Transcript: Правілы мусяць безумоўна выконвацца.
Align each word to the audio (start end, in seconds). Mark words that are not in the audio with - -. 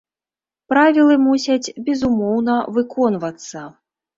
Правілы 0.73 1.17
мусяць 1.27 1.73
безумоўна 1.91 2.59
выконвацца. 2.79 3.67